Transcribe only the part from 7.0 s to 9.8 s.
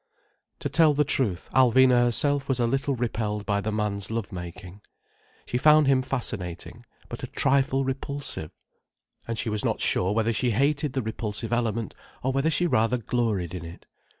but a trifle repulsive. And she was not